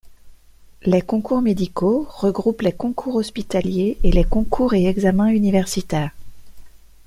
Les 0.81 1.03
concours 1.03 1.43
médicaux 1.43 2.07
regroupent 2.09 2.63
les 2.63 2.71
concours 2.71 3.17
hospitaliers 3.17 3.99
et 4.03 4.11
les 4.11 4.23
concours 4.23 4.73
et 4.73 4.87
examens 4.87 5.27
universitaires. 5.27 6.09